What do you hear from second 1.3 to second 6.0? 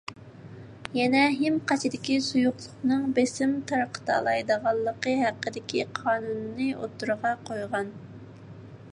ھىم قاچىدىكى سۇيۇقلۇقنىڭ بېسىم تارقىتالايدىغانلىقى ھەققىدىكى